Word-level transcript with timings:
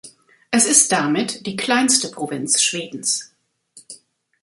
Es 0.49 0.65
ist 0.65 0.91
damit 0.91 1.45
die 1.45 1.55
kleinste 1.55 2.09
Provinz 2.09 2.59
Schwedens. 2.59 3.35